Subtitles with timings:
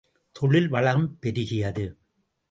[0.31, 1.85] தொழில் வளம் பெருகியது.